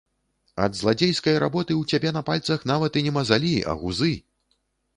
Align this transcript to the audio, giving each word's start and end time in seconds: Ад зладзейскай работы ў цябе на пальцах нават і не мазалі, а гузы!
Ад 0.63 0.71
зладзейскай 0.79 1.35
работы 1.43 1.73
ў 1.77 1.83
цябе 1.93 2.15
на 2.17 2.25
пальцах 2.31 2.67
нават 2.73 2.99
і 3.01 3.05
не 3.09 3.13
мазалі, 3.21 3.55
а 3.75 3.77
гузы! 3.83 4.13